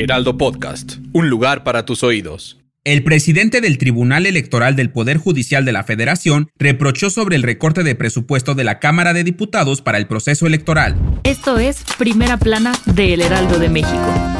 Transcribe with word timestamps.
Heraldo 0.00 0.38
Podcast, 0.38 0.94
un 1.12 1.28
lugar 1.28 1.62
para 1.62 1.84
tus 1.84 2.02
oídos. 2.02 2.58
El 2.84 3.04
presidente 3.04 3.60
del 3.60 3.76
Tribunal 3.76 4.24
Electoral 4.24 4.74
del 4.74 4.90
Poder 4.90 5.18
Judicial 5.18 5.66
de 5.66 5.72
la 5.72 5.84
Federación 5.84 6.48
reprochó 6.58 7.10
sobre 7.10 7.36
el 7.36 7.42
recorte 7.42 7.82
de 7.82 7.94
presupuesto 7.94 8.54
de 8.54 8.64
la 8.64 8.78
Cámara 8.78 9.12
de 9.12 9.24
Diputados 9.24 9.82
para 9.82 9.98
el 9.98 10.06
proceso 10.06 10.46
electoral. 10.46 10.96
Esto 11.22 11.58
es 11.58 11.84
Primera 11.98 12.38
Plana 12.38 12.72
de 12.86 13.12
El 13.12 13.20
Heraldo 13.20 13.58
de 13.58 13.68
México. 13.68 14.39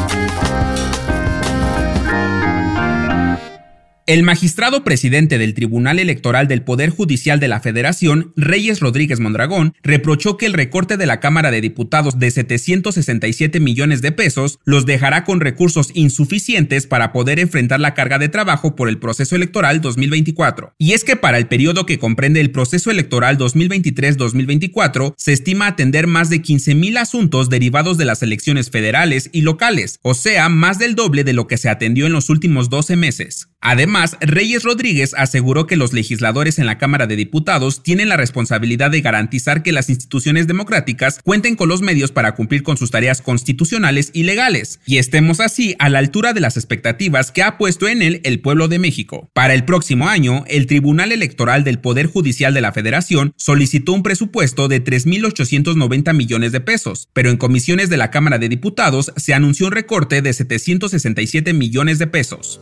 El 4.10 4.24
magistrado 4.24 4.82
presidente 4.82 5.38
del 5.38 5.55
Tribunal 5.55 6.00
Electoral 6.00 6.48
del 6.48 6.62
Poder 6.62 6.91
Judicial 6.91 7.38
de 7.38 7.46
la 7.46 7.60
Federación, 7.60 8.32
Reyes 8.34 8.80
Rodríguez 8.80 9.20
Mondragón, 9.20 9.73
reprochó 9.84 10.37
que 10.37 10.46
el 10.46 10.52
recorte 10.52 10.96
de 10.96 11.06
la 11.06 11.20
Cámara 11.20 11.52
de 11.52 11.60
Diputados 11.60 12.18
de 12.18 12.28
767 12.32 13.60
millones 13.60 14.02
de 14.02 14.10
pesos 14.10 14.59
los 14.65 14.84
dejará 14.84 15.23
con 15.23 15.38
recursos 15.38 15.93
insuficientes 15.95 16.88
para 16.88 17.12
poder 17.12 17.38
enfrentar 17.38 17.79
la 17.79 17.95
carga 17.95 18.18
de 18.18 18.29
trabajo 18.29 18.74
por 18.74 18.88
el 18.88 18.98
proceso 18.98 19.37
electoral 19.37 19.80
2024. 19.80 20.74
Y 20.76 20.95
es 20.95 21.04
que 21.04 21.15
para 21.15 21.38
el 21.38 21.46
periodo 21.46 21.87
que 21.87 22.01
comprende 22.01 22.40
el 22.40 22.51
proceso 22.51 22.90
electoral 22.90 23.38
2023-2024, 23.38 25.15
se 25.16 25.32
estima 25.32 25.68
atender 25.68 26.09
más 26.09 26.30
de 26.30 26.42
15.000 26.42 26.98
asuntos 26.98 27.48
derivados 27.48 27.96
de 27.96 28.07
las 28.07 28.24
elecciones 28.24 28.70
federales 28.70 29.30
y 29.32 29.42
locales, 29.42 30.01
o 30.02 30.15
sea, 30.15 30.48
más 30.48 30.80
del 30.80 30.96
doble 30.96 31.23
de 31.23 31.32
lo 31.32 31.46
que 31.46 31.59
se 31.59 31.68
atendió 31.68 32.07
en 32.07 32.13
los 32.13 32.29
últimos 32.29 32.70
12 32.70 32.96
meses. 32.96 33.46
Además, 33.63 34.16
Reyes 34.21 34.63
Rodríguez 34.63 35.15
aseguró 35.19 35.66
que 35.66 35.77
los 35.77 35.93
legisladores 35.93 36.59
en 36.59 36.65
la 36.65 36.79
Cámara 36.79 37.07
de 37.07 37.16
Diputados 37.16 37.83
tienen 37.83 38.09
la 38.09 38.16
responsabilidad 38.16 38.91
de 38.91 39.03
garantizar 39.03 39.63
que 39.63 39.73
las 39.73 39.91
instituciones 39.91 40.47
democráticas 40.47 41.21
cuenten 41.23 41.57
con 41.57 41.69
los 41.69 41.83
medios 41.83 42.11
para 42.11 42.35
cumplir 42.35 42.63
con 42.63 42.79
sus 42.79 42.91
tareas 42.91 43.21
constitucionales 43.21 44.11
y 44.15 44.23
legales, 44.23 44.81
y 44.87 44.97
estemos 44.97 45.41
así 45.41 45.77
a 45.79 45.91
la 45.91 45.99
altura 45.99 46.33
de 46.33 46.41
las 46.41 46.57
expectativas 46.57 47.33
que 47.33 47.43
ha 47.43 47.59
puesto 47.59 47.87
en 47.87 48.01
él 48.01 48.23
el 48.25 48.41
pueblo 48.41 48.66
de 48.66 48.79
México. 48.79 49.29
Para 49.35 49.53
el 49.53 49.65
próximo 49.65 50.09
año, 50.09 50.45
el 50.49 50.66
Tribunal 50.66 51.13
Electoral 51.13 51.63
del 51.63 51.81
Poder 51.81 52.07
Judicial 52.07 52.55
de 52.55 52.63
la 52.63 52.73
Federación 52.73 53.35
solicitó 53.37 53.93
un 53.93 54.03
presupuesto 54.03 54.69
de 54.69 54.83
3.890 54.83 56.15
millones 56.15 56.53
de 56.53 56.61
pesos, 56.61 57.09
pero 57.13 57.29
en 57.29 57.37
comisiones 57.37 57.91
de 57.91 57.99
la 57.99 58.11
Cámara 58.11 58.38
de 58.38 58.49
Diputados 58.49 59.13
se 59.16 59.35
anunció 59.35 59.66
un 59.66 59.73
recorte 59.73 60.23
de 60.23 60.33
767 60.33 61.53
millones 61.53 61.99
de 61.99 62.07
pesos. 62.07 62.61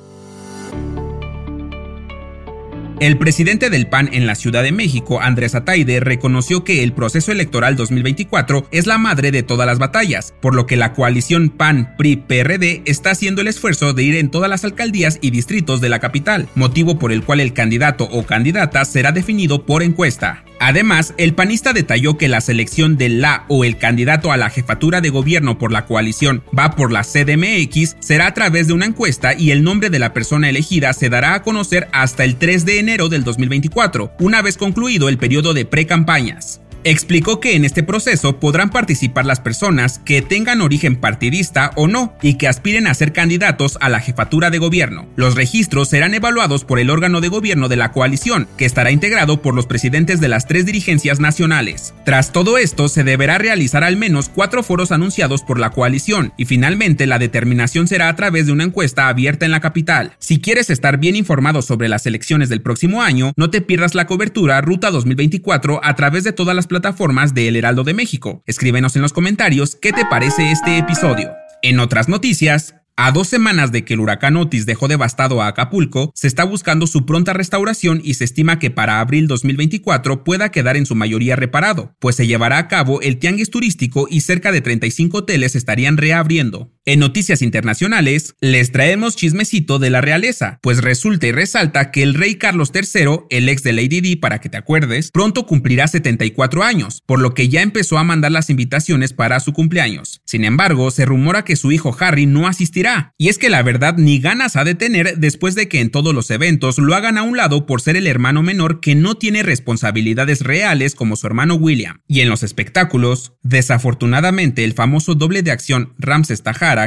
El 3.01 3.17
presidente 3.17 3.71
del 3.71 3.87
PAN 3.87 4.11
en 4.13 4.27
la 4.27 4.35
Ciudad 4.35 4.65
de 4.65 4.73
México, 4.73 5.21
Andrés 5.21 5.55
Ataide, 5.55 6.01
reconoció 6.01 6.65
que 6.65 6.83
el 6.83 6.93
proceso 6.93 7.31
electoral 7.31 7.77
2024 7.77 8.67
es 8.73 8.89
la 8.89 8.99
madre 8.99 9.31
de 9.31 9.45
todas 9.45 9.69
las 9.69 9.79
batallas, 9.79 10.35
por 10.41 10.57
lo 10.57 10.67
que 10.67 10.77
la 10.77 10.95
coalición 10.95 11.49
PAN-PRI-PRD 11.49 12.83
está 12.87 13.13
haciendo 13.13 13.41
el 13.41 13.47
esfuerzo 13.47 13.93
de 13.93 14.03
ir 14.03 14.17
en 14.17 14.31
todas 14.31 14.51
las 14.51 14.65
alcaldías 14.65 15.19
y 15.21 15.31
distritos 15.31 15.81
de 15.81 15.91
la 15.91 16.01
capital, 16.01 16.49
motivo 16.57 16.99
por 16.99 17.13
el 17.13 17.23
cual 17.23 17.39
el 17.39 17.53
candidato 17.53 18.03
o 18.03 18.27
candidata 18.27 18.85
será 18.85 19.13
definido 19.13 19.65
por 19.65 19.85
encuesta. 19.85 20.43
Además, 20.69 21.15
el 21.17 21.33
panista 21.33 21.73
detalló 21.73 22.19
que 22.19 22.29
la 22.29 22.43
selección 22.43 22.99
de 22.99 23.09
la 23.09 23.47
o 23.49 23.65
el 23.65 23.79
candidato 23.79 24.33
a 24.33 24.37
la 24.37 24.51
jefatura 24.51 25.01
de 25.01 25.09
gobierno 25.09 25.57
por 25.57 25.73
la 25.73 25.87
coalición 25.87 26.45
va 26.57 26.73
por 26.73 26.93
la 26.93 27.05
CDMX 27.05 27.97
será 28.01 28.27
a 28.27 28.35
través 28.35 28.67
de 28.67 28.75
una 28.75 28.85
encuesta 28.85 29.33
y 29.33 29.51
el 29.51 29.63
nombre 29.63 29.89
de 29.89 29.99
la 29.99 30.13
persona 30.13 30.51
elegida 30.51 30.93
se 30.93 31.09
dará 31.09 31.33
a 31.33 31.43
conocer 31.43 31.89
hasta 31.95 32.23
el 32.23 32.37
3 32.37 32.67
de 32.67 32.81
enero 32.81 33.09
del 33.09 33.25
2024, 33.25 34.13
una 34.21 34.43
vez 34.43 34.59
concluido 34.59 35.09
el 35.09 35.17
periodo 35.17 35.55
de 35.55 35.65
pre-campañas. 35.65 36.61
Explicó 36.85 37.41
que 37.41 37.57
en 37.57 37.65
este 37.65 37.83
proceso 37.83 38.39
podrán 38.39 38.71
participar 38.71 39.27
las 39.27 39.41
personas 39.41 39.99
que 39.99 40.23
tengan 40.23 40.61
origen 40.61 40.97
partidista 40.97 41.73
o 41.75 41.89
no 41.89 42.15
y 42.23 42.35
que 42.35 42.49
aspiren 42.49 42.87
a 42.87 42.95
ser 42.95 43.13
candidatos 43.13 43.79
a 43.81 43.89
la 43.89 44.01
jefatura 44.01 44.51
de 44.51 44.59
gobierno. 44.59 45.07
Los 45.17 45.35
registros 45.35 45.89
serán 45.89 46.15
evaluados 46.15 46.65
por 46.65 46.79
el 46.79 46.91
órgano 46.91 47.21
de 47.21 47.29
gobierno 47.29 47.69
de 47.69 47.77
la 47.77 47.93
coalición, 47.93 48.49
que 48.57 48.65
estará 48.65 48.91
integrado 48.91 49.43
por 49.43 49.55
los 49.55 49.67
presidentes 49.67 50.21
de 50.21 50.29
las 50.29 50.47
tres 50.47 50.67
dirigencias 50.67 51.21
nacionales. 51.21 51.95
Tras 52.05 52.33
todo 52.33 52.59
esto, 52.59 52.89
se 52.89 53.05
deberá 53.05 53.39
realizar 53.39 53.83
al 53.83 53.97
menos 53.97 54.29
cuatro 54.29 54.63
foros 54.63 54.93
anunciados 54.93 55.43
por 55.43 55.59
la 55.59 55.71
coalición 55.71 56.33
y 56.37 56.45
finalmente 56.45 57.07
la 57.07 57.19
determinación 57.19 57.89
será 57.89 58.09
a 58.09 58.17
través 58.17 58.47
de 58.47 58.53
una 58.53 58.65
encuesta 58.65 59.09
abierta 59.09 59.45
en 59.45 59.51
la 59.51 59.61
capital. 59.61 60.13
Si 60.19 60.41
quieres 60.41 60.71
estar 60.71 60.99
bien 60.99 61.17
informado 61.17 61.61
sobre 61.63 61.89
las 61.89 62.07
elecciones 62.07 62.49
del 62.49 62.63
próximo 62.63 63.03
año, 63.03 63.33
no 63.37 63.51
te 63.51 63.61
pierdas 63.61 63.95
la 63.95 64.07
cobertura 64.07 64.61
Ruta 64.61 64.91
2024 64.91 65.81
a 65.83 65.97
través 65.97 66.23
de 66.25 66.33
todas 66.33 66.55
las 66.55 66.68
plataformas 66.69 67.35
de 67.35 67.49
El 67.49 67.57
Heraldo 67.57 67.83
de 67.83 67.95
México. 67.95 68.43
Escríbenos 68.47 68.95
en 68.95 69.03
los 69.03 69.13
comentarios 69.13 69.75
qué 69.75 69.93
te 69.93 70.05
parece 70.05 70.53
este 70.53 70.79
episodio. 70.79 71.33
En 71.63 71.81
otras 71.81 72.09
noticias, 72.09 72.77
a 73.01 73.13
dos 73.13 73.29
semanas 73.29 73.71
de 73.71 73.85
que 73.85 73.95
el 73.95 74.01
huracán 74.01 74.37
Otis 74.37 74.67
dejó 74.67 74.89
devastado 74.89 75.41
a 75.41 75.47
Acapulco, 75.47 76.11
se 76.17 76.27
está 76.27 76.43
buscando 76.43 76.89
su 76.89 77.07
pronta 77.07 77.33
restauración 77.33 78.01
y 78.03 78.15
se 78.15 78.25
estima 78.25 78.59
que 78.59 78.73
para 78.73 78.99
abril 78.99 79.29
2024 79.29 80.25
pueda 80.25 80.51
quedar 80.51 80.77
en 80.77 80.85
su 80.85 80.97
mayoría 80.97 81.37
reparado, 81.37 81.95
pues 82.01 82.17
se 82.17 82.27
llevará 82.27 82.59
a 82.59 82.67
cabo 82.67 83.01
el 83.01 83.19
tianguis 83.19 83.51
turístico 83.51 84.09
y 84.11 84.23
cerca 84.23 84.51
de 84.51 84.63
35 84.63 85.19
hoteles 85.19 85.55
estarían 85.55 85.97
reabriendo. 85.97 86.73
En 86.89 87.01
noticias 87.01 87.43
internacionales, 87.43 88.35
les 88.41 88.73
traemos 88.73 89.15
chismecito 89.15 89.79
de 89.79 89.91
la 89.91 90.01
realeza, 90.01 90.59
pues 90.63 90.79
resulta 90.81 91.27
y 91.27 91.33
resalta 91.33 91.91
que 91.91 92.03
el 92.03 92.15
rey 92.15 92.37
Carlos 92.37 92.73
III, 92.75 93.27
el 93.29 93.51
ex 93.51 93.63
de 93.63 93.75
Lady 93.75 94.01
Di 94.01 94.17
para 94.17 94.41
que 94.41 94.49
te 94.49 94.57
acuerdes, 94.57 95.11
pronto 95.11 95.45
cumplirá 95.45 95.87
74 95.87 96.63
años, 96.63 97.03
por 97.05 97.21
lo 97.21 97.35
que 97.35 97.51
ya 97.51 97.61
empezó 97.61 97.99
a 97.99 98.05
mandar 98.05 98.33
las 98.33 98.49
invitaciones 98.49 99.13
para 99.13 99.39
su 99.41 99.53
cumpleaños. 99.53 100.23
Sin 100.25 100.47
embargo, 100.47 100.91
se 100.91 101.05
rumora 101.05 101.45
que 101.45 101.57
su 101.57 101.73
hijo 101.73 101.95
Harry 102.01 102.25
no 102.25 102.49
asistirá 102.49 103.13
y 103.19 103.29
es 103.29 103.37
que 103.37 103.51
la 103.51 103.63
verdad 103.63 103.97
ni 103.99 104.19
ganas 104.19 104.57
ha 104.57 104.65
de 104.65 104.75
tener 104.75 105.19
después 105.19 105.55
de 105.55 105.69
que 105.69 105.81
en 105.81 105.91
todos 105.91 106.15
los 106.15 106.31
eventos 106.31 106.79
lo 106.79 106.95
hagan 106.95 107.19
a 107.19 107.23
un 107.23 107.37
lado 107.37 107.67
por 107.67 107.83
ser 107.83 107.97
el 107.97 108.07
hermano 108.07 108.43
menor 108.43 108.81
que 108.81 108.95
no 108.95 109.17
tiene 109.17 109.43
responsabilidades 109.43 110.41
reales 110.41 110.95
como 110.95 111.17
su 111.17 111.27
hermano 111.27 111.57
William. 111.57 112.01
Y 112.09 112.23
en 112.23 112.31
los 112.31 112.43
espectáculos, 112.43 113.35
desafortunadamente 113.43 114.65
el 114.65 114.73
famoso 114.73 115.15
doble 115.15 115.43
de 115.43 115.51
acción 115.51 115.93
Ramses 115.99 116.43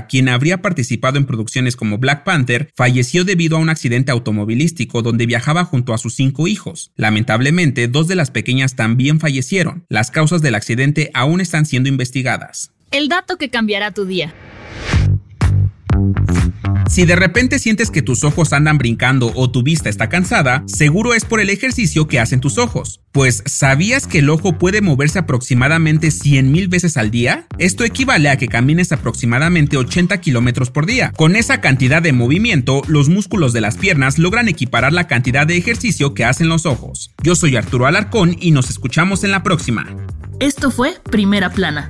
Quien 0.07 0.29
habría 0.29 0.62
participado 0.62 1.18
en 1.18 1.25
producciones 1.25 1.75
como 1.75 1.97
Black 1.97 2.24
Panther, 2.24 2.72
falleció 2.75 3.25
debido 3.25 3.57
a 3.57 3.59
un 3.59 3.69
accidente 3.69 4.12
automovilístico 4.12 5.02
donde 5.02 5.25
viajaba 5.25 5.66
junto 5.66 5.94
a 5.94 5.97
sus 5.97 6.16
cinco 6.16 6.47
hijos. 6.47 6.91
Lamentablemente, 6.96 7.88
dos 7.88 8.07
de 8.07 8.16
las 8.16 8.31
pequeñas 8.31 8.75
también 8.75 9.19
fallecieron. 9.19 9.85
Las 9.90 10.12
causas 10.12 10.41
del 10.41 10.56
accidente 10.56 11.12
aún 11.13 11.41
están 11.41 11.66
siendo 11.66 11.90
investigadas. 11.90 12.72
El 12.91 13.07
dato 13.07 13.38
que 13.38 13.50
cambiará 13.50 13.91
tu 13.91 14.06
día. 14.06 14.34
Si 16.91 17.06
de 17.06 17.16
repente 17.16 17.57
sientes 17.57 17.90
que 17.90 18.02
tus 18.02 18.25
ojos 18.25 18.52
andan 18.52 18.78
brincando 18.78 19.31
o 19.35 19.50
tu 19.50 19.63
vista 19.63 19.88
está 19.88 20.09
cansada, 20.09 20.66
seguro 20.68 21.13
es 21.13 21.24
por 21.24 21.40
el 21.40 21.50
ejercicio 21.50 22.06
que 22.06 22.19
hacen 22.19 22.41
tus 22.41 22.57
ojos. 22.57 23.00
Pues, 23.13 23.44
¿sabías 23.46 24.07
que 24.07 24.19
el 24.19 24.29
ojo 24.29 24.57
puede 24.57 24.81
moverse 24.81 25.18
aproximadamente 25.18 26.09
100.000 26.09 26.69
veces 26.69 26.97
al 26.97 27.09
día? 27.09 27.47
Esto 27.59 27.85
equivale 27.85 28.28
a 28.29 28.38
que 28.38 28.49
camines 28.49 28.91
aproximadamente 28.91 29.78
80 29.78 30.20
kilómetros 30.20 30.70
por 30.70 30.85
día. 30.85 31.14
Con 31.16 31.38
esa 31.38 31.61
cantidad 31.61 32.02
de 32.02 32.11
movimiento, 32.11 32.82
los 32.90 33.08
músculos 33.08 33.53
de 33.53 33.61
las 33.61 33.78
piernas 33.78 34.17
logran 34.17 34.49
equiparar 34.49 34.91
la 34.91 35.08
cantidad 35.08 35.47
de 35.47 35.55
ejercicio 35.55 36.14
que 36.14 36.26
hacen 36.26 36.49
los 36.49 36.66
ojos. 36.66 37.14
Yo 37.23 37.35
soy 37.35 37.55
Arturo 37.55 37.85
Alarcón 37.85 38.35
y 38.37 38.52
nos 38.52 38.70
escuchamos 38.70 39.23
en 39.23 39.32
la 39.32 39.44
próxima. 39.44 39.87
Esto 40.41 40.72
fue 40.72 40.96
Primera 41.09 41.52
Plana, 41.52 41.90